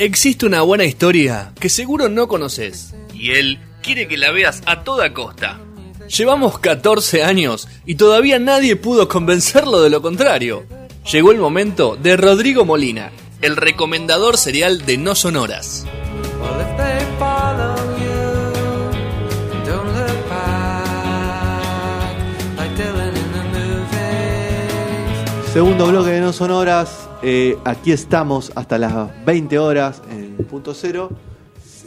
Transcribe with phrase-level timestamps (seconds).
[0.00, 4.84] Existe una buena historia que seguro no conoces y él quiere que la veas a
[4.84, 5.58] toda costa.
[6.06, 10.64] Llevamos 14 años y todavía nadie pudo convencerlo de lo contrario.
[11.10, 13.10] Llegó el momento de Rodrigo Molina,
[13.42, 15.84] el recomendador serial de No Sonoras.
[25.52, 27.07] Segundo bloque de No Sonoras.
[27.22, 31.10] Eh, aquí estamos hasta las 20 horas en punto cero.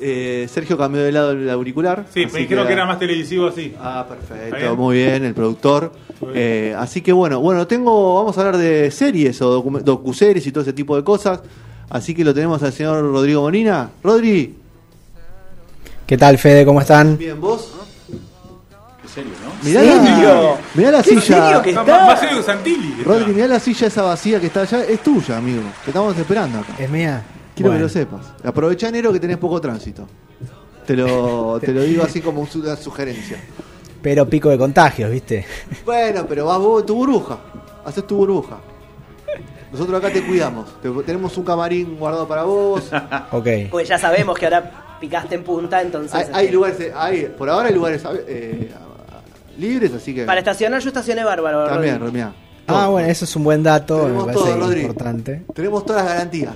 [0.04, 2.06] Eh, Sergio cambió de lado el auricular.
[2.12, 3.76] Sí, así me dijeron que era- era más televisivo así.
[3.80, 4.76] Ah, ¿Está perfecto, bien?
[4.76, 5.92] muy bien, el productor.
[6.22, 6.34] Bien.
[6.36, 10.52] Eh, así que bueno, bueno, tengo, vamos a hablar de series o docu- docuseries y
[10.52, 11.42] todo ese tipo de cosas.
[11.90, 13.92] Así que lo tenemos al señor Rodrigo Molina.
[14.04, 14.56] Rodri,
[16.08, 16.66] ¿Qué tal, Fede?
[16.66, 17.18] ¿Cómo están?
[17.18, 17.72] bien, vos.
[19.12, 19.52] ¿En serio, no?
[19.70, 21.62] Mirá la, mirá la silla.
[21.66, 22.92] Está más, más serio que Santilli.
[22.94, 23.34] que Rodri, está.
[23.34, 24.84] mirá la silla esa vacía que está allá.
[24.86, 25.64] Es tuya, amigo.
[25.84, 26.74] Te estamos esperando acá.
[26.80, 27.22] ¿Es mía?
[27.54, 28.34] Quiero Bueno, que lo sepas.
[28.44, 30.08] Aprovecha enero que tenés poco tránsito.
[30.88, 33.38] Te lo, te lo digo así como una sugerencia.
[34.02, 35.46] Pero pico de contagios, ¿viste?
[35.86, 37.38] Bueno, pero vas vos, tu burbuja.
[37.86, 38.60] Haces tu burbuja.
[39.72, 40.82] Nosotros acá te cuidamos.
[40.82, 42.90] Te- tenemos un camarín guardado para vos.
[43.32, 43.48] Ok.
[43.70, 46.14] Pues ya sabemos que ahora picaste en punta, entonces.
[46.14, 48.72] Hay, hay este, lugares, hay, por ahora hay lugares eh,
[49.58, 50.26] libres, así que.
[50.26, 51.66] Para estacionar, yo estacioné bárbaro.
[51.66, 52.14] También, Rodri.
[52.14, 52.34] mirá.
[52.68, 54.82] Ah, bueno, eso es un buen dato, me Tenemos parece todo, Rodri.
[54.82, 55.46] importante.
[55.54, 56.56] Tenemos todas las garantías.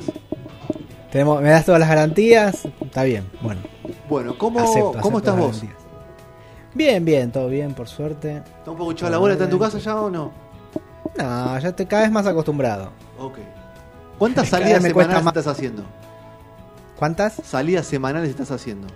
[1.12, 2.66] Tenemos, ¿Me das todas las garantías?
[2.82, 3.62] Está bien, bueno.
[4.10, 5.56] Bueno, ¿cómo, acepto, ¿cómo acepto estás vos?
[5.62, 5.82] garantías.
[6.74, 8.38] Bien, bien, todo bien, por suerte.
[8.38, 9.34] ¿Está un poco echado la bola?
[9.34, 10.32] ¿Está en tu casa ya o no?
[11.18, 12.92] No, ya estoy cada vez más acostumbrado.
[13.18, 13.38] Ok.
[14.18, 15.36] ¿Cuántas salidas me semanales más.
[15.36, 15.84] estás haciendo?
[16.98, 18.88] ¿Cuántas Salidas semanales estás haciendo.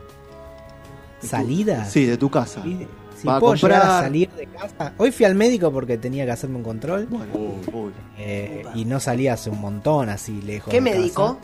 [1.22, 1.92] salidas?
[1.92, 2.62] Sí, de tu casa.
[2.66, 2.88] Y-
[3.22, 4.04] Si puedo llegar a comprar.
[4.04, 4.94] salir de casa.
[4.98, 7.06] Hoy fui al médico porque tenía que hacerme un control.
[7.08, 7.92] Bueno, uy.
[8.18, 10.72] eh, y no salí hace un montón así lejos.
[10.72, 11.00] ¿Qué de casa.
[11.00, 11.40] médico?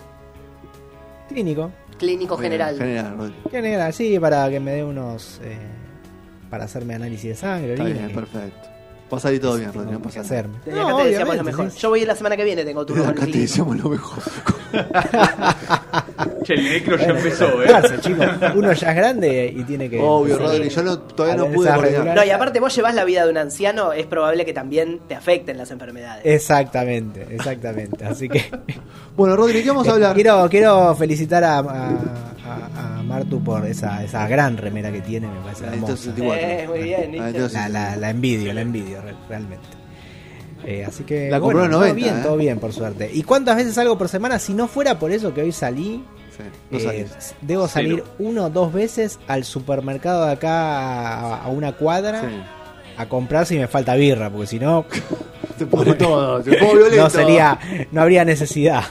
[1.29, 1.71] Clínico.
[1.97, 2.77] Clínico general.
[2.77, 3.33] General.
[3.51, 5.39] General, sí, para que me dé unos.
[5.43, 5.57] eh,
[6.49, 8.69] para hacerme análisis de sangre, Está bien, perfecto.
[9.13, 10.25] Va a salir todo bien, Rodri, no pasa nada.
[10.25, 10.55] hacerme.
[10.65, 11.71] Desde No, acá te deseamos lo mejor.
[11.71, 11.79] sí.
[11.79, 14.23] Yo voy la semana que viene, tengo turno Desde acá te deseamos lo mejor.
[16.43, 17.65] Che, el necro ya empezó, ¿eh?
[17.67, 18.25] claro, chicos.
[18.55, 19.99] Uno ya es grande y tiene que.
[20.01, 23.25] Obvio, Rodri, yo no, todavía no pude regular- No, y aparte vos llevas la vida
[23.25, 26.25] de un anciano, es probable que también te afecten las enfermedades.
[26.25, 28.05] Exactamente, exactamente.
[28.05, 28.43] Así que.
[29.15, 30.13] Bueno, Rodri, ¿qué vamos a hablar?
[30.15, 31.89] Quiero, quiero felicitar a, a,
[32.45, 36.11] a- a Martu por esa, esa gran remera que tiene, me parece hermosa.
[36.17, 39.65] Eh, muy bien, La, la, la envidio, la envidio re- realmente.
[40.65, 42.21] Eh, así que La bueno, en todo 90, bien, ¿eh?
[42.23, 43.09] todo bien, por suerte.
[43.13, 44.39] ¿Y cuántas veces salgo por semana?
[44.39, 46.03] Si no fuera por eso que hoy salí,
[46.35, 47.07] Sí, no eh,
[47.41, 48.15] debo salir Cero.
[48.19, 50.51] uno o dos veces al supermercado de acá
[51.19, 52.27] a, a una cuadra Sí.
[52.97, 54.85] a comprar si me falta birra, porque si no,
[55.57, 57.03] Se pone todo, se pone violento.
[57.03, 57.59] no sería,
[57.91, 58.83] no habría necesidad.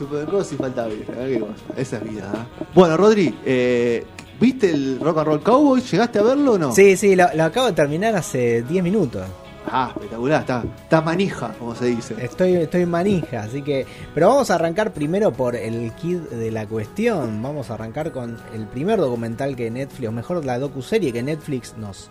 [0.00, 1.34] Supermercado si falta vida, ¿eh?
[1.34, 1.52] ¿Qué cosa?
[1.76, 2.32] Esa es vida.
[2.34, 2.64] ¿eh?
[2.74, 4.06] Bueno, Rodri, eh,
[4.40, 5.82] ¿viste el Rock and Roll Cowboy?
[5.82, 6.72] ¿Llegaste a verlo o no?
[6.72, 9.26] Sí, sí, lo, lo acabo de terminar hace 10 minutos.
[9.66, 12.16] Ah, espectacular, está, está manija, como se dice.
[12.18, 13.86] Estoy, estoy manija, así que.
[14.14, 17.42] Pero vamos a arrancar primero por el kit de la cuestión.
[17.42, 21.76] Vamos a arrancar con el primer documental que Netflix, o mejor la docuserie que Netflix
[21.76, 22.08] nos,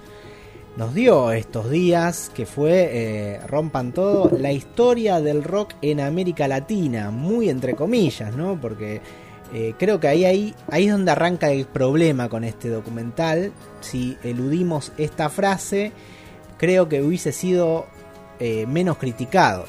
[0.80, 6.48] nos dio estos días, que fue eh, Rompan Todo, la historia del rock en América
[6.48, 8.58] Latina, muy entre comillas, ¿no?
[8.62, 9.02] Porque
[9.54, 13.52] eh, creo que ahí, ahí, ahí es donde arranca el problema con este documental.
[13.82, 15.92] Si eludimos esta frase,
[16.58, 17.86] creo que hubiese sido
[18.40, 19.66] eh, menos criticado.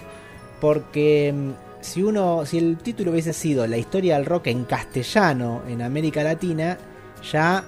[0.60, 1.50] Porque mm,
[1.80, 6.22] si uno, si el título hubiese sido La historia del rock en castellano en América
[6.22, 6.78] Latina,
[7.32, 7.64] ya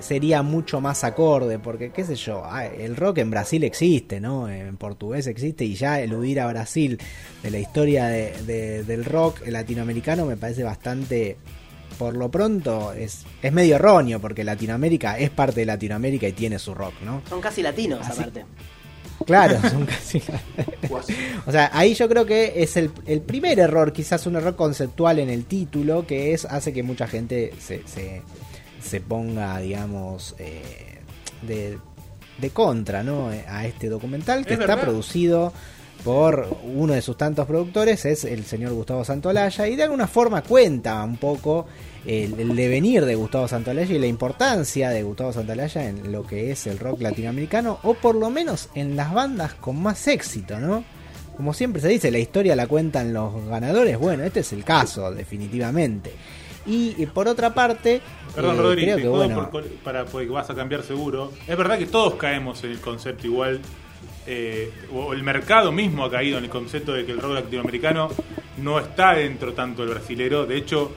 [0.00, 4.48] sería mucho más acorde, porque qué sé yo, ah, el rock en Brasil existe, ¿no?
[4.48, 6.98] En portugués existe y ya eludir a Brasil
[7.42, 11.36] de la historia de- de- del rock latinoamericano me parece bastante,
[11.98, 16.58] por lo pronto, es, es medio erróneo, porque Latinoamérica es parte de Latinoamérica y tiene
[16.58, 17.22] su rock, ¿no?
[17.28, 18.44] Son casi latinos, Así- aparte.
[19.26, 20.20] Claro, son casi...
[21.46, 25.18] O sea, ahí yo creo que es el, el primer error, quizás un error conceptual
[25.18, 28.22] en el título, que es hace que mucha gente se, se,
[28.84, 31.00] se ponga, digamos, eh,
[31.42, 31.78] de,
[32.38, 33.30] de contra ¿no?
[33.48, 34.84] a este documental que Es está verdad.
[34.84, 35.52] producido
[36.04, 40.42] por uno de sus tantos productores, es el señor Gustavo Santolaya, y de alguna forma
[40.42, 41.66] cuenta un poco
[42.04, 46.50] el, el devenir de Gustavo Santolaya y la importancia de Gustavo Santolaya en lo que
[46.50, 50.84] es el rock latinoamericano, o por lo menos en las bandas con más éxito, ¿no?
[51.38, 55.10] Como siempre se dice, la historia la cuentan los ganadores, bueno, este es el caso,
[55.10, 56.12] definitivamente.
[56.66, 58.00] Y, y por otra parte,
[58.34, 61.32] Perdón, eh, Rodri, creo te que bueno, por- para, porque vas a cambiar seguro.
[61.46, 63.60] Es verdad que todos caemos en el concepto igual,
[64.26, 68.08] eh, o el mercado mismo ha caído en el concepto de que el rock latinoamericano
[68.58, 70.46] no está dentro tanto el brasilero.
[70.46, 70.90] De hecho,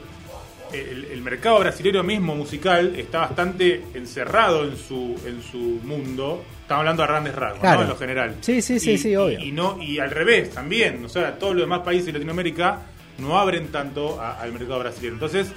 [0.72, 6.42] el, el mercado brasilero mismo musical está bastante encerrado en su, en su mundo.
[6.62, 7.76] Estamos hablando a grandes rasgos, Claro.
[7.78, 7.82] ¿no?
[7.84, 8.36] En lo general.
[8.40, 9.38] Sí, sí, sí, Y- sí, obvio.
[9.40, 11.04] Y, no, y al revés también.
[11.04, 12.80] O sea, todos los demás países de Latinoamérica
[13.18, 15.14] no abren tanto a- al mercado brasileño.
[15.14, 15.48] Entonces,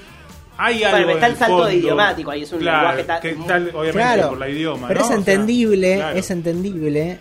[0.57, 0.97] hay algo.
[0.97, 4.29] Bueno, está el salto fondo- idiomático, ahí es un Claro, lenguaje que tal, obviamente, Claro,
[4.29, 4.87] por la idioma.
[4.87, 5.05] pero ¿no?
[5.05, 6.17] es O sea, entendible, claro.
[6.17, 7.19] es entendible.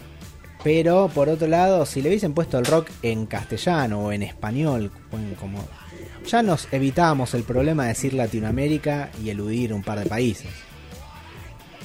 [0.63, 4.91] Pero por otro lado, si le hubiesen puesto el rock en castellano o en español,
[5.41, 5.67] como
[6.27, 10.51] ya nos evitábamos el problema de decir Latinoamérica y eludir un par de países.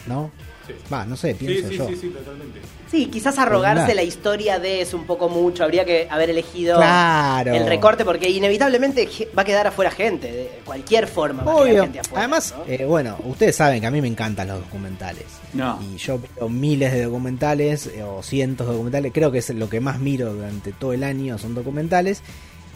[0.07, 0.29] ¿No?
[0.67, 0.73] Sí.
[1.07, 1.87] No sé, pienso sí, yo.
[1.87, 2.59] sí, sí, totalmente.
[2.89, 3.95] Sí, quizás arrogarse Claro.
[3.95, 5.63] la historia de es un poco mucho.
[5.63, 7.53] Habría que haber elegido Claro.
[7.53, 9.07] el recorte porque inevitablemente
[9.37, 10.31] va a quedar afuera gente.
[10.31, 11.83] De cualquier forma va a quedar Obvio.
[11.83, 12.19] gente afuera.
[12.21, 12.63] Además, ¿no?
[12.71, 15.25] eh, bueno, ustedes saben que a mí me encantan los documentales.
[15.53, 15.79] No.
[15.81, 19.11] Y yo veo miles de documentales eh, o cientos de documentales.
[19.13, 22.21] Creo que es lo que más miro durante todo el año son documentales.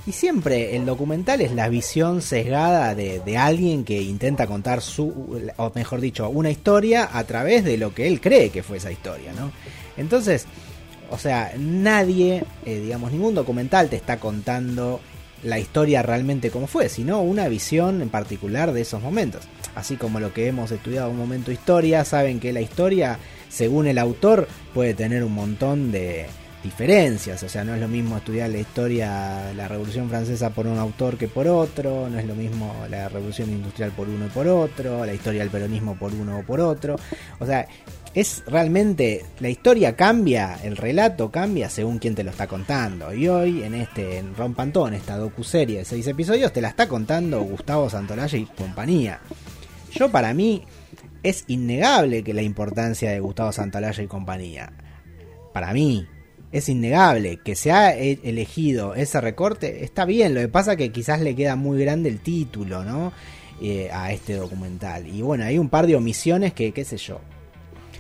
[0.10, 5.72] Y siempre el documental es la visión sesgada de, alguien que intenta contar su, o
[5.76, 9.34] mejor dicho, una historia a través de lo que él cree que fue esa historia,
[9.34, 9.52] ¿no?
[9.98, 10.48] Entonces,
[11.12, 15.00] o sea, nadie, eh, digamos, ningún documental te está contando
[15.44, 19.44] la historia realmente como fue, sino una visión en particular de esos momentos.
[19.76, 24.00] Así como lo que hemos estudiado un momento historia, saben que la historia, según el
[24.00, 26.26] autor, puede tener un montón de
[26.64, 27.42] diferencias.
[27.44, 30.78] O sea, no es lo mismo estudiar la historia de la Revolución Francesa por un
[30.78, 34.48] autor que por otro, no es lo mismo la Revolución Industrial por uno y por
[34.48, 36.98] otro, la historia del peronismo por uno o por otro.
[37.40, 37.68] O sea,
[38.14, 43.14] es realmente la historia cambia, el relato cambia según quien te lo está contando.
[43.14, 47.42] Y hoy en este en Rompantón, esta docuserie de seis episodios, te la está contando
[47.42, 49.20] Gustavo Santolaya y compañía.
[49.92, 50.64] Yo para mí
[51.24, 54.72] es innegable que la importancia de Gustavo Santolaya y compañía.
[55.54, 56.08] Para mí
[56.52, 59.84] es innegable que se ha e- elegido ese recorte.
[59.84, 63.14] Está bien, lo que pasa que quizás le queda muy grande el título, ¿no?
[63.62, 65.08] Eh, a este documental.
[65.08, 67.20] Y bueno, hay un par de omisiones que, qué sé yo,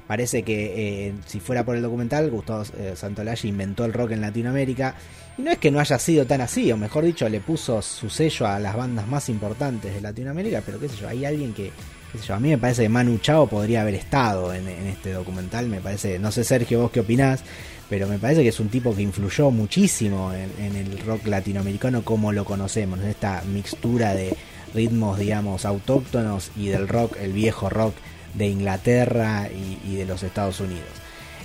[0.10, 4.22] Parece que eh, si fuera por el documental, Gustavo eh, Santolaya inventó el rock en
[4.22, 4.96] Latinoamérica.
[5.38, 8.10] Y no es que no haya sido tan así, o mejor dicho, le puso su
[8.10, 11.72] sello a las bandas más importantes de Latinoamérica, pero qué sé yo, hay alguien que,
[12.12, 14.88] qué sé yo, a mí me parece que Manu Chao podría haber estado en, en
[14.88, 17.44] este documental, me parece, no sé Sergio, vos qué opinás,
[17.90, 22.32] pero me parece que es un tipo que influyó muchísimo en, el rock latinoamericano como
[22.32, 24.36] lo conocemos, en esta mixtura de
[24.74, 27.96] ritmos, digamos, autóctonos y del rock, el viejo rock
[28.36, 29.50] de Inglaterra
[29.86, 30.88] y, de los Estados Unidos.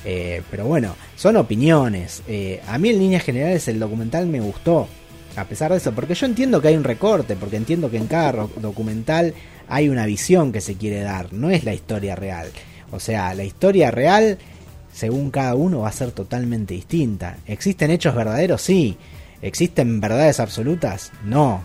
[0.05, 2.23] Eh, pero bueno, son opiniones.
[2.29, 4.87] Eh, a mí en líneas generales el documental me gustó.
[5.37, 8.07] A pesar de eso, porque yo entiendo que hay un recorte, porque entiendo que en
[8.07, 9.35] cada documental
[9.67, 12.51] hay una visión que se quiere dar, no es la historia real.
[12.93, 14.39] O sea, la historia real,
[14.95, 17.39] según cada uno, va a ser totalmente distinta.
[17.47, 18.63] ¿Existen hechos verdaderos?
[18.63, 18.97] Sí.
[19.43, 21.11] ¿Existen verdades absolutas?
[21.25, 21.63] No.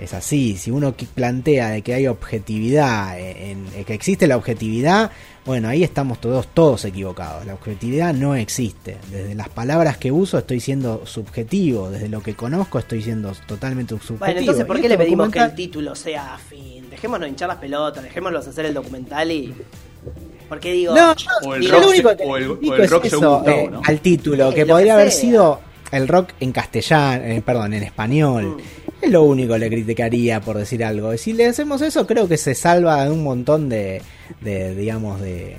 [0.00, 4.38] Es así, si uno plantea de que hay objetividad, eh, en, en que existe la
[4.38, 5.10] objetividad,
[5.44, 7.44] bueno, ahí estamos todos, todos equivocados.
[7.44, 8.96] La objetividad no existe.
[9.10, 13.94] Desde las palabras que uso estoy siendo subjetivo, desde lo que conozco estoy siendo totalmente
[13.94, 14.18] subjetivo.
[14.20, 16.88] Bueno, entonces, ¿por qué le pedimos que el título sea afín?
[16.88, 19.54] Dejémonos hinchar las pelotas, dejémoslos hacer el documental y.
[20.50, 20.94] Porque digo.
[20.94, 22.90] No, yo- O el rock único se- que o el- le o explico el es
[22.90, 23.82] rock eso, según Gustavo, eh, ¿no?
[23.82, 25.20] al título, Sí, que podría que haber sea.
[25.22, 25.60] sido
[25.92, 28.56] el rock en castellano, eh, perdón, en español.
[28.58, 29.04] Mm.
[29.04, 31.14] Es lo único que le criticaría por decir algo.
[31.14, 34.02] Y si le hacemos eso, creo que se salva de un montón de,
[34.42, 35.56] de digamos, de,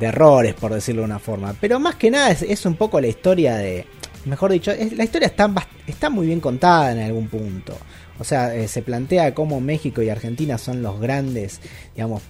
[0.00, 1.54] de errores, por decirlo de una forma.
[1.60, 3.86] Pero más que nada es, es un poco la historia de,
[4.24, 5.48] mejor dicho, es- la historia está,
[5.86, 7.76] está muy bien contada en algún punto.
[8.18, 11.60] O sea, eh, se plantea cómo México y Argentina son los grandes,
[11.94, 12.22] digamos,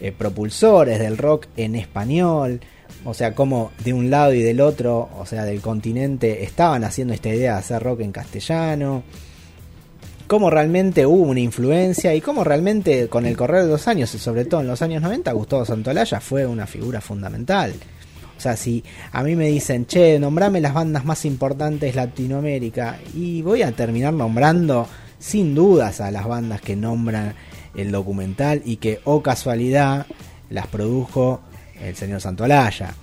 [0.00, 2.60] eh, propulsores del rock en español.
[3.04, 7.14] O sea, como de un lado y del otro, o sea, del continente, estaban haciendo
[7.14, 9.02] esta idea de hacer rock en castellano.
[10.26, 14.18] Cómo realmente hubo una influencia y cómo realmente con el correr de los años, y
[14.18, 17.74] sobre todo en los años 90, Gustavo Santolaya fue una figura fundamental.
[18.36, 23.40] O sea, si a mí me dicen, che, nombrame las bandas más importantes Latinoamérica, y
[23.42, 24.86] voy a terminar nombrando
[25.18, 27.34] sin dudas a las bandas que nombran
[27.76, 30.06] el documental y que, o casualidad,
[30.50, 31.40] las produjo
[31.80, 32.94] el señor Santolaya.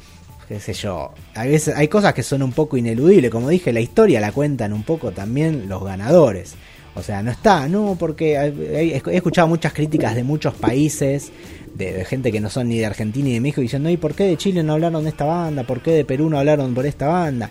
[0.47, 3.79] Qué sé yo, a veces hay cosas que son un poco ineludibles, como dije, la
[3.79, 6.55] historia la cuentan un poco también los ganadores.
[6.95, 11.31] O sea, no está, no, porque he escuchado muchas críticas de muchos países,
[11.73, 14.13] de, de gente que no son ni de Argentina ni de México, diciendo, ¿y por
[14.13, 15.63] qué de Chile no hablaron de esta banda?
[15.63, 17.49] ¿Por qué de Perú no hablaron por esta banda?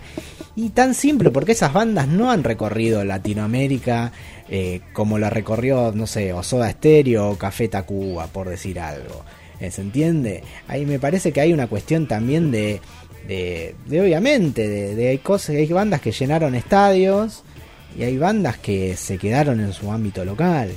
[0.55, 4.13] Y tan simple, porque esas bandas no han recorrido Latinoamérica
[4.49, 9.25] eh, como la recorrió, no sé, o Soda Stereo o Café Tacuba, por decir algo.
[9.59, 10.43] Eh, ¿Se entiende?
[10.67, 12.79] Ahí me parece que hay una cuestión también de,
[13.27, 17.43] de, de obviamente, de, de hay cosas, hay bandas que llenaron estadios
[17.97, 20.71] y hay bandas que se quedaron en su ámbito local.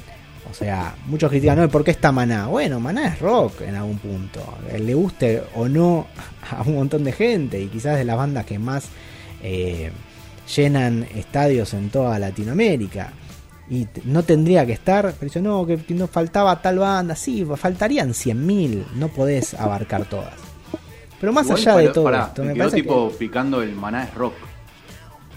[0.50, 2.46] O sea, muchos critican, no, ¿por qué está Maná?
[2.46, 4.40] Bueno, Maná es rock en algún punto.
[4.70, 6.06] Eh, Le guste o no
[6.50, 8.84] a un montón de gente y quizás de las bandas que más
[9.42, 9.90] eh,
[10.54, 13.12] llenan estadios en toda Latinoamérica.
[13.68, 17.16] Y no tendría que estar, pero dice, no, que nos faltaba tal banda.
[17.16, 20.34] Sí, faltarían 100.000, no podés abarcar todas.
[21.20, 23.62] Pero más Igual allá para- de todo pará, esto, me me quedó parece tipo picando
[23.62, 24.34] el maná es rock.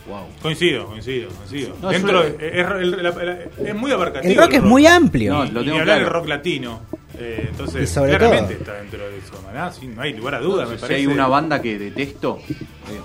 [0.09, 0.25] Wow.
[0.41, 1.75] Coincido, coincido, coincido.
[1.81, 4.31] No, Dentro es- es, es- el- la- la- es muy abarcativo.
[4.33, 5.33] el rock es muy amplio.
[5.33, 6.19] No, Y, lo tengo hablar del claro.
[6.19, 6.81] rock latino.
[7.21, 10.35] Eh, entonces, Y sobre claramente todo- está dentro de eso, Maná, sí, no hay lugar
[10.35, 11.01] a duda, me si parece.
[11.01, 12.55] hay una banda que detesto, es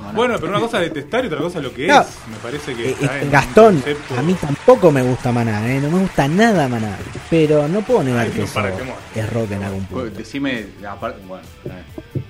[0.01, 0.13] Maná.
[0.13, 2.01] Bueno, pero una cosa es detestar y otra cosa es lo que No.
[2.01, 2.07] es.
[2.31, 3.83] Me parece que Eh, está eh, Gastón,
[4.17, 6.97] a mí tampoco me gusta Maná, eh, no me gusta nada Maná,
[7.29, 8.99] pero no puedo negar Ay, que no, eso para que muera.
[9.17, 10.19] es rock en algún Pues, punto.
[10.19, 11.43] Decime, aparte, bueno.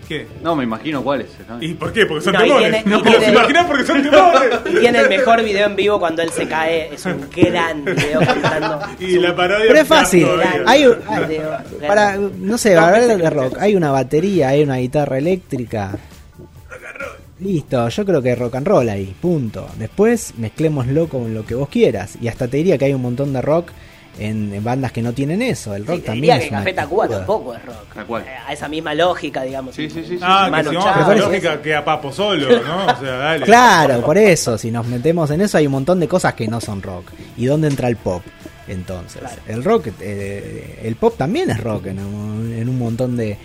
[0.09, 0.27] ¿Qué?
[0.43, 1.29] No, me imagino cuáles.
[1.49, 1.63] ¿no?
[1.63, 2.05] ¿Y por qué?
[2.07, 4.43] Porque son No, tiene- No, y te los tiene- imaginás porque son temones.
[4.71, 6.93] Y tiene el mejor video en vivo cuando él se cae.
[6.95, 8.81] Es un gran video cantando.
[9.01, 9.67] Y la parodia.
[9.69, 10.27] Pero es fácil,
[10.67, 10.99] hay un-.
[11.87, 15.97] Para, no sé, para hablar de rock, hay una batería, hay una guitarra eléctrica.
[17.41, 19.67] Listo, yo creo que es rock and roll ahí, punto.
[19.77, 22.17] Después mezclémoslo con lo que vos quieras.
[22.21, 23.71] Y hasta te diría que hay un montón de rock
[24.19, 25.75] en, en bandas que no tienen eso.
[25.75, 27.95] El rock Sí, te también diría es que Café Tacuba tampoco es rock.
[27.95, 28.23] Tal cual.
[28.23, 29.75] Eh, A esa misma lógica, digamos.
[29.75, 30.19] Sí, sí, sí, sí.
[30.23, 32.87] Ah, que si vamos a la lógica que a Papo solo, ¿no?
[32.87, 33.45] O sea, dale.
[33.47, 36.61] Claro, por eso, si nos metemos en eso hay un montón de cosas que no
[36.61, 37.07] son rock.
[37.37, 38.23] ¿Y dónde entra el pop?
[38.67, 39.37] Entonces, Claro.
[39.47, 43.37] el rock, eh, el pop también es rock en un, en un montón de,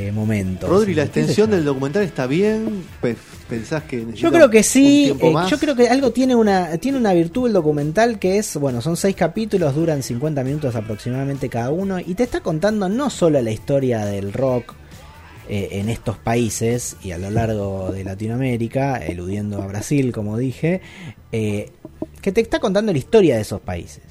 [0.00, 0.68] de momentos.
[0.68, 2.84] Rodri, la ¿Qué sé extensión del documental está bien.
[3.00, 3.16] Pe-
[3.48, 7.12] ¿Pensás que Yo creo que sí, eh, yo creo que algo tiene una, tiene una
[7.12, 12.00] virtud el documental que es, bueno, son seis capítulos, duran 50 minutos aproximadamente cada uno,
[12.00, 14.74] y te está contando no solo la historia del rock
[15.48, 20.80] eh, en estos países y a lo largo de Latinoamérica, eludiendo a Brasil, como dije,
[21.32, 21.70] eh,
[22.22, 24.02] que te está contando la historia de esos países.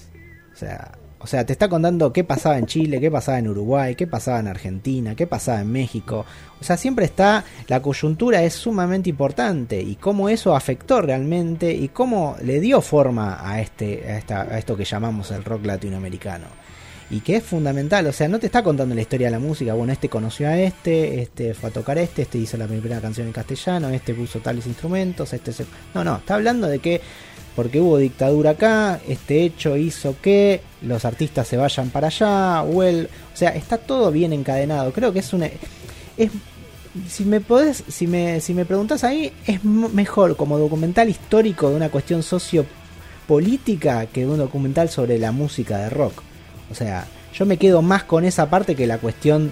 [0.54, 0.92] O sea,
[1.24, 4.40] o sea, te está contando qué pasaba en Chile, qué pasaba en Uruguay, qué pasaba
[4.42, 6.26] en Argentina, qué pasaba en México.
[6.60, 11.88] O sea, siempre está, la coyuntura es sumamente importante y cómo eso afectó realmente y
[11.88, 16.46] cómo le dio forma a, este, a, esta- a esto que llamamos el rock latinoamericano.
[17.10, 19.74] Y que es fundamental, o sea, no te está contando la historia de la música,
[19.74, 23.28] bueno, este conoció a este, este fue a tocar este, este hizo la primera canción
[23.28, 25.66] en castellano, este puso tales instrumentos, este se...
[25.94, 27.02] No, no, está hablando de que
[27.56, 32.84] porque hubo dictadura acá, este hecho hizo que los artistas se vayan para allá, o
[32.84, 34.92] el, o sea, está todo bien encadenado.
[34.92, 35.50] Creo que es una
[36.18, 36.32] es
[37.08, 41.76] si me podés, si me si me preguntas ahí, es mejor como documental histórico de
[41.76, 46.22] una cuestión sociopolítica que un documental sobre la música de rock.
[46.72, 49.52] O sea, yo me quedo más con esa parte que la cuestión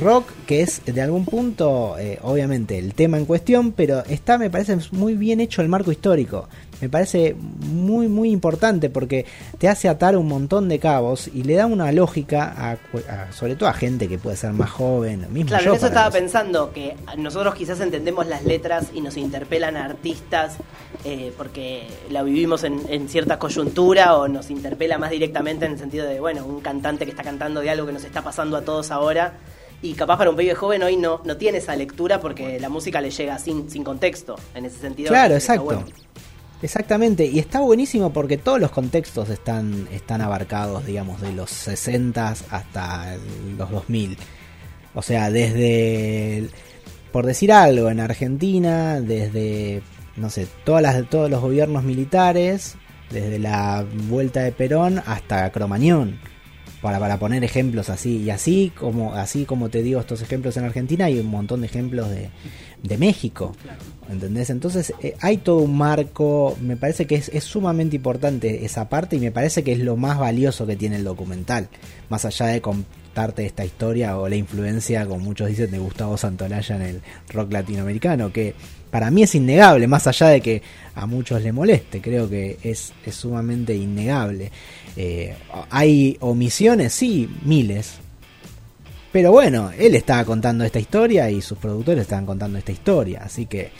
[0.00, 4.50] rock, que es de algún punto, eh, obviamente, el tema en cuestión, pero está, me
[4.50, 6.48] parece, muy bien hecho el marco histórico.
[6.80, 9.24] Me parece muy, muy importante porque
[9.58, 13.56] te hace atar un montón de cabos y le da una lógica, a, a- sobre
[13.56, 15.70] todo a gente que puede ser más joven, mismo Claro, yo.
[15.72, 19.84] en eso estaba los- pensando, que nosotros quizás entendemos las letras y nos interpelan a
[19.86, 20.56] artistas
[21.04, 25.78] eh, porque la vivimos en, en cierta coyuntura o nos interpela más directamente en el
[25.78, 28.62] sentido de, bueno, un cantante que está cantando de algo que nos está pasando a
[28.62, 29.34] todos ahora.
[29.82, 33.00] Y capaz para un pibe joven hoy no, no tiene esa lectura porque la música
[33.00, 34.36] le llega sin, sin contexto.
[34.54, 35.64] En ese sentido, Claro, exacto.
[35.64, 35.84] bueno.
[36.62, 42.34] Exactamente, y está buenísimo porque todos los contextos están, están abarcados, digamos, de los 60
[42.50, 43.16] hasta
[43.58, 44.16] los 2000.
[44.94, 46.48] O sea, desde,
[47.12, 49.82] por decir algo, en Argentina, desde,
[50.16, 52.76] no sé, todas las, todos los gobiernos militares,
[53.10, 56.18] desde la vuelta de Perón hasta Cromañón.
[56.86, 60.66] Para, para poner ejemplos así, y así como, así como te digo estos ejemplos en
[60.66, 62.30] Argentina, hay un montón de ejemplos de,
[62.80, 63.56] de México.
[64.08, 64.50] ¿Entendés?
[64.50, 69.16] Entonces eh, hay todo un marco, me parece que es, es sumamente importante esa parte
[69.16, 71.68] y me parece que es lo más valioso que tiene el documental,
[72.08, 76.76] más allá de contarte esta historia o la influencia, como muchos dicen, de Gustavo Santolaya
[76.76, 77.00] en el
[77.30, 78.54] rock latinoamericano, que
[78.92, 80.62] para mí es innegable, más allá de que
[80.94, 84.52] a muchos le moleste, creo que es, es sumamente innegable.
[84.96, 85.34] Eh,
[85.70, 87.94] hay omisiones, sí, miles,
[89.12, 93.22] pero bueno, él estaba contando esta historia y sus productores estaban contando esta historia.
[93.24, 93.70] Así que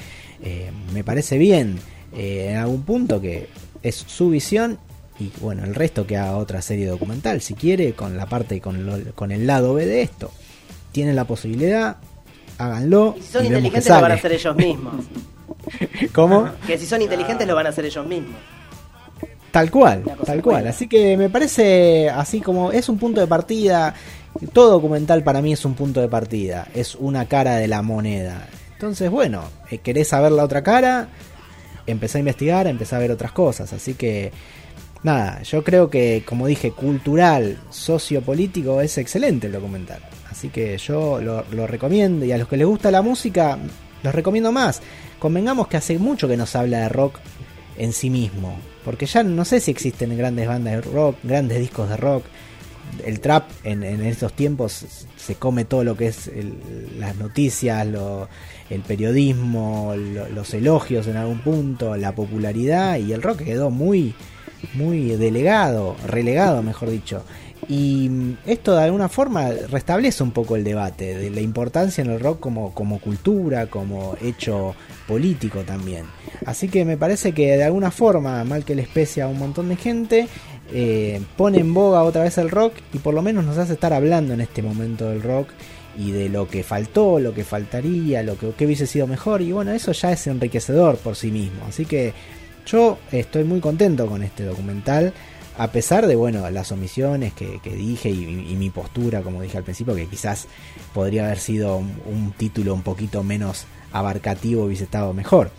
[0.42, 1.78] eh, me parece bien
[2.14, 3.48] eh, en algún punto que
[3.82, 4.78] es su visión
[5.18, 8.84] y bueno, el resto que haga otra serie documental, si quiere, con la parte, con,
[8.86, 10.30] lo- con el lado B de esto.
[10.92, 11.96] Tienen la posibilidad,
[12.58, 13.14] háganlo.
[13.18, 14.94] Y si son y inteligentes lo van a hacer ellos mismos.
[16.12, 16.50] ¿Cómo?
[16.66, 18.36] Que si son inteligentes lo van a hacer ellos mismos.
[19.56, 20.56] Tal cual, tal cual.
[20.56, 20.68] buena.
[20.68, 23.94] Así que me parece así como es un punto de partida.
[24.52, 26.68] Todo documental para mí es un punto de partida.
[26.74, 28.48] Es una cara de la moneda.
[28.74, 31.08] Entonces, bueno, eh, querés saber la otra cara.
[31.86, 33.72] empecé a investigar, empecé a ver otras cosas.
[33.72, 34.30] Así que,
[35.02, 40.02] nada, yo creo que, como dije, cultural, sociopolítico, es excelente el documental.
[40.30, 43.56] Así que yo lo, lo recomiendo y a los que les gusta la música,
[44.02, 44.82] los recomiendo más.
[45.18, 47.20] Convengamos que hace mucho que nos habla de rock
[47.78, 48.56] en sí mismo.
[48.84, 52.24] Porque ya no sé si existen grandes bandas de rock, grandes discos de rock.
[53.04, 56.54] El trap en, estos tiempos se come todo lo que es el-
[57.00, 57.84] las noticias,
[58.70, 64.14] el periodismo, lo- los elogios en algún punto, la popularidad y el rock quedó muy,
[64.74, 67.24] muy delegado, relegado, mejor dicho.
[67.68, 72.10] Y mm, esto de alguna forma restablece un poco el debate de la importancia en
[72.10, 74.74] el rock como, como cultura, como hecho
[75.08, 76.06] político también.
[76.44, 79.68] Así que me parece que de alguna forma, mal que le especie a un montón
[79.68, 80.28] de gente,
[80.72, 83.92] eh, pone en boga otra vez el rock y por lo menos nos hace estar
[83.92, 85.50] hablando en este momento del rock
[85.98, 89.42] y de lo que faltó, lo que faltaría, lo que, que hubiese sido mejor.
[89.42, 91.64] Y bueno, eso ya es enriquecedor por sí mismo.
[91.66, 92.12] Así que
[92.66, 95.12] yo estoy muy contento con este documental.
[95.58, 99.64] A pesar de, bueno, las omisiones que, que dije y, mi postura, como dije al
[99.64, 100.48] principio, que quizás
[100.92, 105.50] podría haber sido un, un título un poquito menos abarcativo, hubiese estado mejor.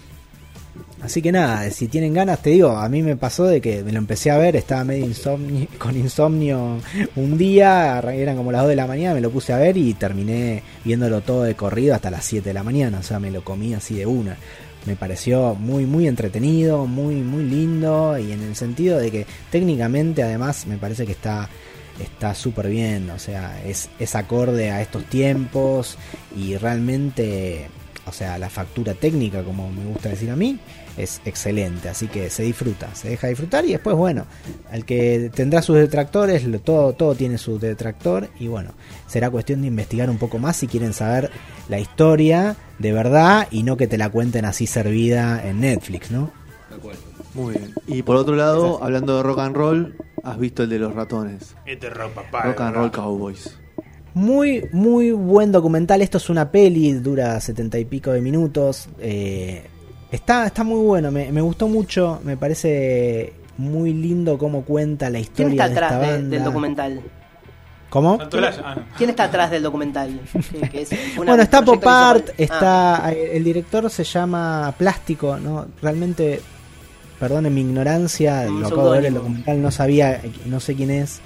[1.01, 3.92] Así que nada, si tienen ganas, te digo, a mí me pasó de que me
[3.92, 6.80] lo empecé a ver, estaba medio insomnio, con insomnio
[7.16, 9.94] un día, eran como las 2 de la mañana, me lo puse a ver y
[9.94, 13.44] terminé viéndolo todo de corrido hasta las 7 de la mañana, o sea, me lo
[13.44, 14.38] comí así de una.
[14.88, 20.24] Me pareció muy, muy entretenido, muy, muy lindo y en el sentido de que técnicamente
[20.24, 21.50] además me parece que está
[22.00, 25.98] está súper bien, o sea, es, es acorde a estos tiempos
[26.36, 27.70] y realmente,
[28.08, 30.60] o sea, la factura técnica, como me gusta decir a mí,
[30.98, 34.26] es excelente, así que se disfruta, se deja disfrutar y después, bueno,
[34.72, 38.72] al que tendrá sus detractores, lo- todo, todo tiene su detractor y bueno,
[39.08, 41.30] será cuestión de investigar un poco más si quieren saber
[41.70, 46.32] la historia de verdad y no que te la cuenten así servida en Netflix, ¿no?
[47.34, 47.74] Muy bien.
[47.88, 51.56] Y por otro lado, hablando de rock and roll, has visto el de los ratones.
[51.65, 52.41] Este rock, papá.
[52.43, 52.91] Rock and Roll.
[52.91, 53.58] Cowboys.
[54.17, 56.01] Muy, muy buen documental.
[56.01, 58.89] Esto es una peli, dura setenta y pico de minutos.
[58.99, 59.63] eh,
[60.12, 62.19] está, está muy bueno, me, me gustó mucho.
[62.23, 66.43] Me parece muy lindo cómo cuenta la ¿Quién historia está de esta atrás de- del
[66.43, 67.01] documental?
[67.91, 68.17] ¿Cómo?
[68.97, 70.19] ¿Quién está atrás del documental?
[70.51, 75.38] Que- que es una- Bueno, está Pop Art, está Ah, el director se llama Plástico,
[75.38, 76.41] no, realmente
[77.19, 81.19] perdonen mi ignorancia, lo acabo de ver el documental, no sabía, no sé quién es,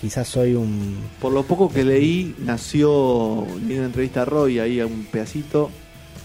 [0.00, 4.80] quizás soy un Por lo poco que leí, nació, leí una entrevista a Roy ahí
[4.80, 5.70] un pedacito.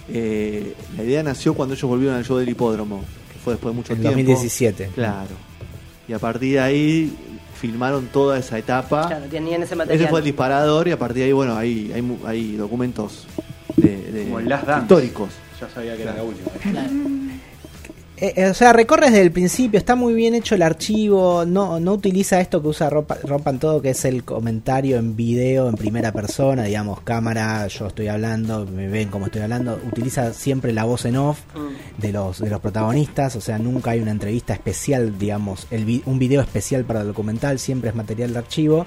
[0.09, 2.99] eh, la idea nació cuando ellos volvieron al show del hipódromo,
[3.31, 4.17] que fue después de mucho en tiempo.
[4.17, 4.89] 2017.
[4.95, 5.31] Claro.
[6.07, 7.13] Y a partir de ahí
[7.59, 9.07] filmaron toda esa etapa.
[9.07, 10.01] Claro, tenían ese material.
[10.01, 13.25] Ese fue el disparador y a partir de ahí, bueno, hay, hay, mu- hay documentos
[13.77, 15.29] de, de- Como históricos.
[15.61, 16.49] Ya sabía que era la última.
[16.61, 16.89] Claro.
[18.23, 21.81] Eh, eh, o sea, recorre desde el principio, está muy bien hecho el archivo, no,
[21.81, 25.75] no utiliza esto que usa Ropa- Rompan Todo, que es el comentario en video, en
[25.75, 30.85] primera persona, digamos, cámara, yo estoy hablando, me ven como estoy hablando, utiliza siempre la
[30.85, 32.01] voz en off Mm.
[32.01, 36.01] de los, de los protagonistas, o sea, nunca hay una entrevista especial, digamos, el vi-
[36.05, 38.85] un video especial para el documental, siempre es material de archivo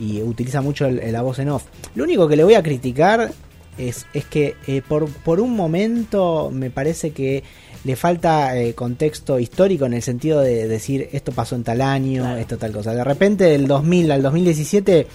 [0.00, 1.64] y utiliza mucho el- la voz en off.
[1.94, 3.30] Lo único que le voy a criticar
[3.78, 7.42] es, es que eh, por, por un momento me parece que
[7.84, 12.22] le falta eh, contexto histórico en el sentido de decir esto pasó en tal año,
[12.22, 12.38] Claro.
[12.38, 12.92] esto tal cosa.
[12.94, 15.06] De repente del 2000 al 2017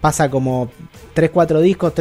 [0.00, 0.70] pasa como
[1.14, 1.92] 3, 4 discos,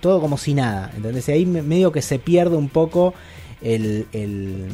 [0.00, 0.92] todo como si nada.
[0.96, 3.12] Entonces ahí me- medio que se pierde un poco
[3.60, 4.66] el, el,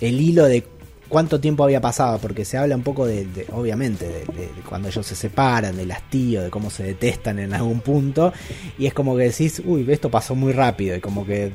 [0.00, 0.62] el hilo de
[1.08, 4.62] cuánto tiempo había pasado, porque se habla un poco de, de- obviamente, de, de- de
[4.68, 8.32] cuando ellos se separan, del hastío, de cómo se detestan en algún punto,
[8.78, 11.52] y es como que decís, uy, esto pasó muy rápido, y como que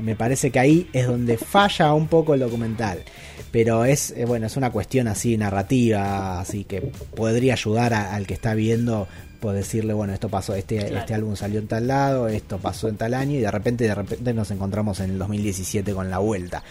[0.00, 3.02] me parece que ahí es donde falla un poco el documental.
[3.50, 6.80] Pero es, eh, bueno, es una cuestión así narrativa, así que
[7.14, 9.06] podría ayudar a- al que está viendo,
[9.40, 10.98] por decirle, bueno, esto pasó, este, Claro.
[10.98, 13.94] este álbum salió en tal lado, esto pasó en tal año, y de repente, de
[13.94, 16.62] repente nos encontramos en el 2017 con la vuelta.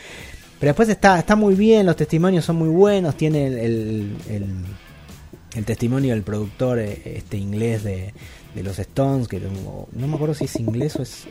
[0.62, 4.46] Pero después está, está muy bien, los testimonios son muy buenos, tiene el, el, el-
[5.54, 8.14] el testimonio del productor eh, este inglés de,
[8.56, 11.26] de los Stones, que no, no me acuerdo si es inglés o es,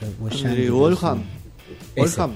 [0.56, 1.22] De Wolfham.
[1.96, 2.32] Wolfham.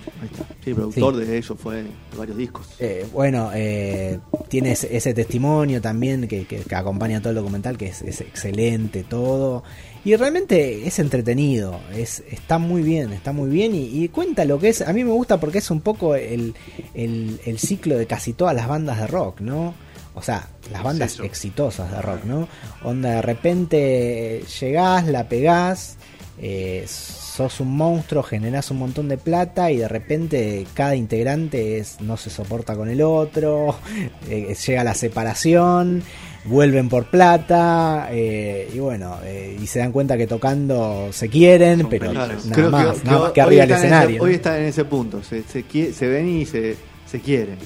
[0.64, 2.68] Sí, productor de ellos fue de varios discos.
[2.78, 7.76] Eh, bueno, eh, tiene ese, ese testimonio también que, que- que acompaña todo el documental,
[7.76, 9.62] que es, es excelente todo.
[10.04, 14.58] Y realmente es entretenido, es, está muy bien, está muy bien y, y cuenta lo
[14.58, 14.82] que es.
[14.82, 16.54] A mí me gusta porque es un poco el,
[16.92, 19.74] el, el ciclo de casi todas las bandas de rock, ¿no?
[20.14, 22.48] O sea, las bandas exitosas de rock, ¿no?
[22.84, 25.96] Onda, de repente llegás, la pegás,
[26.38, 32.00] eh, sos un monstruo, generás un montón de plata y de repente cada integrante es,
[32.00, 33.76] no se soporta con el otro,
[34.28, 36.02] eh, llega la separación,
[36.44, 41.80] vuelven por plata eh, y bueno, eh, y se dan cuenta que tocando se quieren,
[41.82, 44.22] Son pero nada creo más, que, nada más que hoy arriba ese- escenario.
[44.22, 46.76] hoy están en ese punto, se, se, se ven y se,
[47.06, 47.56] se quieren.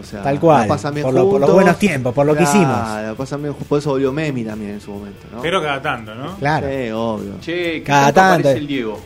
[0.00, 2.36] O sea, Tal cual, la pasan bien por lo- por los buenos tiempos, por lo
[2.36, 2.78] que hicimos.
[3.16, 5.42] Pasan bien, por eso volvió Memi también en su momento, ¿no?
[5.42, 6.36] Pero cada tanto, ¿no?
[6.36, 6.68] Claro.
[6.68, 7.32] Sí, obvio.
[7.40, 8.48] Che, ¿qué Cada tanto tanto.
[8.48, 9.00] aparece el Diego?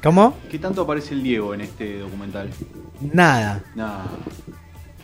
[0.00, 0.34] ¿Cómo?
[0.48, 2.48] ¿Qué tanto aparece el Diego en este documental?
[3.12, 3.60] Nada.
[3.74, 4.04] Nah,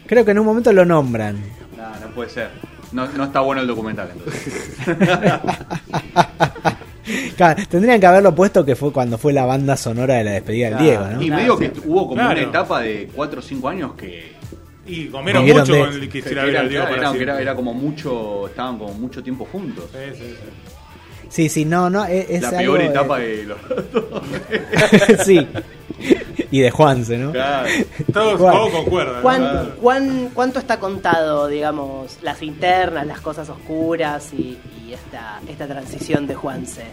[0.07, 1.37] Creo que en un momento lo nombran.
[1.77, 2.51] nah, no puede ser.
[2.93, 4.77] No, no está bueno el documental entonces.
[7.37, 10.71] Claro, tendrían que haberlo puesto que fue cuando fue la banda sonora de la despedida
[10.71, 11.21] del Diego, ¿no?
[11.23, 12.31] Y me digo que hubo como Claro.
[12.33, 14.33] una etapa de 4 o 5 años que,
[14.87, 17.03] Y comieron mucho de- con el que que quisiera era, ver al Diego era- para
[17.03, 17.33] era- siempre.
[17.33, 19.85] era- era como mucho, estaban como mucho tiempo juntos.
[19.93, 20.74] Sí, sí, sí.
[21.35, 23.59] Sí, sí, no, no, es, es la algo, peor eh, etapa de los
[25.25, 25.49] sí.
[26.53, 27.33] Y de Juanse, ¿no?
[27.33, 27.69] Claro.
[28.13, 29.17] Todos, todos concuerdan.
[29.17, 29.23] ¿no?
[29.23, 35.67] ¿Cuán, cuán- cuánto está contado, digamos, las internas, las cosas oscuras y, y esta, esta
[35.67, 36.85] transición de Juanse?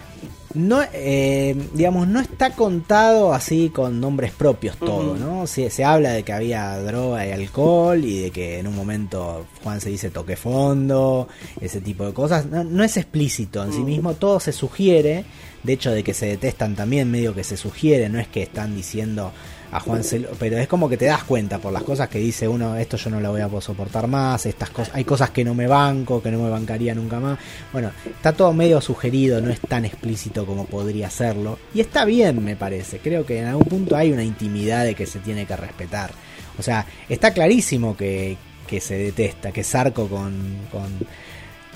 [0.54, 5.16] No, eh, digamos, no está contado así con nombres propios todo.
[5.16, 5.48] ¿no?
[5.48, 9.46] Se, se habla de que había droga y alcohol y de que en un momento
[9.64, 11.28] Juan se dice toque fondo,
[11.60, 12.46] ese tipo de cosas.
[12.46, 15.26] No, no es explícito en sí mismo, todo se sugiere.
[15.64, 18.76] De hecho, de que se detestan también, medio que se sugiere, no es que están
[18.76, 19.32] diciendo
[19.72, 22.48] a Juan Celo, pero es como que te das cuenta por las cosas que dice
[22.48, 25.46] uno, esto yo no lo voy a poder soportar más, estas cosas, hay cosas que
[25.46, 27.40] no me banco, que no me bancaría nunca más.
[27.72, 31.58] Bueno, está todo medio sugerido, no es tan explícito como podría serlo.
[31.74, 33.00] Y está bien, me parece.
[33.00, 36.12] Creo que en algún punto hay una intimidad de que se tiene que respetar.
[36.60, 40.90] O sea, está clarísimo que, que se detesta, que Sarco con, con,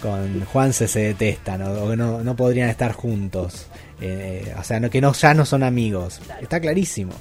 [0.02, 3.68] con Juanse se detestan, o, o que no, no podrían estar juntos.
[4.02, 6.20] Eh, o sea, no, que no, ya no son amigos.
[6.42, 7.14] Está clarísimo.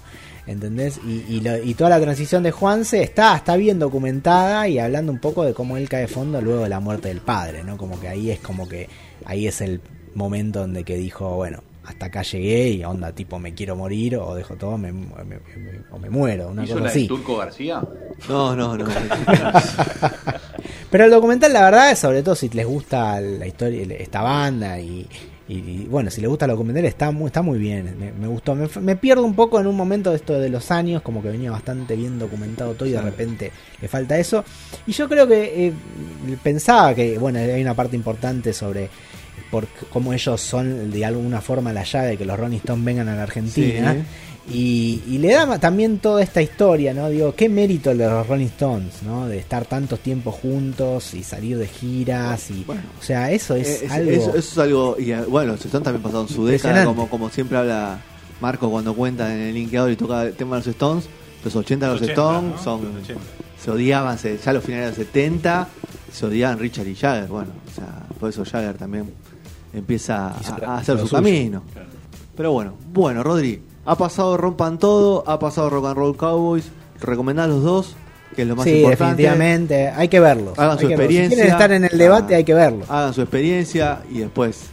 [0.46, 1.00] ¿Entendés?
[1.06, 5.10] Y, y, lo- y toda la transición de Juanse está, está bien documentada y hablando
[5.10, 7.76] un poco de cómo él cae de fondo luego de la muerte del padre, ¿no?
[7.78, 8.88] Como que ahí es como que
[9.24, 9.80] ahí es el
[10.14, 14.34] momento donde que dijo, bueno, hasta acá llegué y onda tipo me quiero morir o
[14.34, 15.38] dejo todo me, me- me-
[15.90, 17.08] o me muero, una ¿Hizo cosa la de así.
[17.08, 17.82] Turco García?
[18.28, 18.84] No, no, no.
[20.90, 24.78] Pero el documental, la verdad, es sobre todo si les gusta la historia, esta banda
[24.78, 25.06] y,
[25.48, 27.94] y- y, bueno, si les gusta el documental, está muy, está muy bien.
[27.98, 28.54] Me, me gustó.
[28.54, 31.28] Me, me pierdo un poco en un momento de esto de los años, como que
[31.30, 34.44] venía bastante bien documentado todo y de repente le falta eso.
[34.86, 35.72] Y yo creo que eh,
[36.42, 38.88] pensaba que, bueno, hay una parte importante sobre
[39.50, 43.08] por cómo ellos son de alguna forma la llave de que los Rolling Stones vengan
[43.08, 43.92] a la Argentina.
[43.92, 44.00] Sí.
[44.50, 47.08] Y, y le da también toda esta historia, ¿no?
[47.08, 49.26] Digo, qué mérito el de los Rolling Stones, ¿no?
[49.26, 52.62] De estar tantos tiempos juntos y salir de giras y...
[52.64, 52.82] Bueno.
[53.00, 54.10] o sea, eso es, Eh, es- algo...
[54.10, 54.96] eso, eso es algo.
[54.98, 58.00] Y eh, bueno, los Stones también pasaron su década, como, como siempre habla
[58.42, 61.04] Marco cuando cuenta en el linkeador y toca el tema de los Stones.
[61.42, 62.62] Los 80 de los 80, Stones ¿no?
[62.62, 62.84] son.
[62.84, 63.20] Los 80.
[63.62, 65.68] Se odiaban, se- ya a los finales de los 70
[66.12, 67.28] se odiaban Richard y Jagger.
[67.28, 69.10] Bueno, o sea, por eso Jagger también
[69.72, 70.32] empieza a,
[70.66, 71.16] a hacer su suyo.
[71.22, 71.62] camino.
[72.36, 76.70] Pero bueno, bueno, Rodri, ha pasado Rompan Todo, ha pasado Rock and Roll Cowboys.
[77.00, 77.96] Recomendá los dos,
[78.34, 79.04] que es lo más sí, importante.
[79.22, 79.88] definitivamente.
[79.88, 80.58] Hay que verlos.
[80.58, 81.08] Hagan hay su que verlos.
[81.08, 81.36] Si experiencia.
[81.36, 82.90] quieren estar en el debate, Ah, hay que verlos.
[82.90, 84.66] Hagan su experiencia y después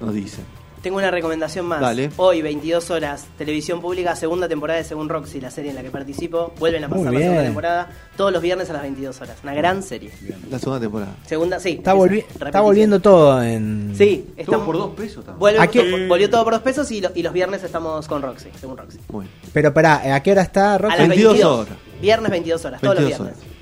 [0.00, 0.44] nos dicen.
[0.86, 1.80] Tengo una recomendación más.
[1.80, 2.10] Dale.
[2.16, 5.90] Hoy, 22 horas, televisión pública, segunda temporada de Según Roxy, la serie en la que
[5.90, 6.52] participo.
[6.60, 9.36] Vuelven a pasar la segunda temporada todos los viernes a las 22 horas.
[9.42, 10.12] Una gran serie.
[10.48, 11.12] La segunda temporada.
[11.26, 11.70] Segunda, sí.
[11.78, 13.94] Está, volvi- está volviendo todo en...
[13.98, 15.40] Sí, estamos por dos pesos también.
[15.40, 18.06] Vuelve- ¿A qué- to- volvió todo por dos pesos y, lo- y los viernes estamos
[18.06, 19.00] con Roxy, según Roxy.
[19.08, 19.34] Muy bien.
[19.52, 20.94] Pero pará, ¿a qué hora está Rocky?
[20.94, 21.74] A las 22 22 horas.
[22.00, 23.44] Viernes 22 horas, todos los 22 viernes.
[23.44, 23.55] horas.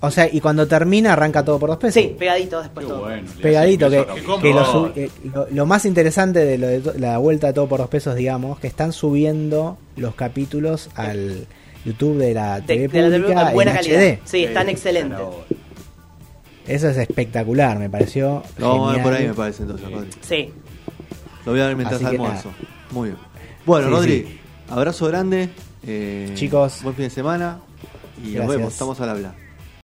[0.00, 2.00] O sea, y cuando termina arranca todo por dos pesos.
[2.00, 3.02] Sí, pegadito después Qué todo.
[3.02, 3.28] bueno.
[3.42, 7.52] pegadito que, lo, sub- eh, lo- lo más interesante de, lo de la vuelta a
[7.52, 11.48] todo por dos pesos digamos que están subiendo los capítulos al
[11.84, 14.00] YouTube de la De, TV de la TV pública buena en calidad.
[14.00, 15.18] HD Sí, están excelentes.
[16.66, 19.28] eso es espectacular me pareció a ver por ahí, genial.
[19.28, 20.10] me parece, entonces, Rodri.
[20.20, 20.52] Sí.
[21.44, 22.50] Lo voy a ver mientras almuerzo.
[22.90, 23.18] Muy bien.
[23.66, 24.38] Bueno, Sí, Rodri, sí.
[24.68, 25.48] abrazo grande.
[25.86, 26.82] eh, Chicos.
[26.82, 27.58] Buen fin de semana.
[28.24, 28.72] Y nos vemos.
[28.72, 29.34] Estamos al habla.